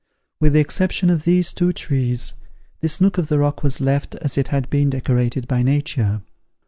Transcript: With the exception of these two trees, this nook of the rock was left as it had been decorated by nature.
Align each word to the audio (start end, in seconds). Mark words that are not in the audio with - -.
With 0.39 0.53
the 0.53 0.59
exception 0.59 1.11
of 1.11 1.25
these 1.25 1.53
two 1.53 1.71
trees, 1.73 2.33
this 2.79 2.99
nook 3.01 3.19
of 3.19 3.27
the 3.27 3.37
rock 3.37 3.61
was 3.61 3.79
left 3.79 4.15
as 4.15 4.35
it 4.35 4.47
had 4.47 4.67
been 4.71 4.89
decorated 4.89 5.47
by 5.47 5.61
nature. 5.61 6.23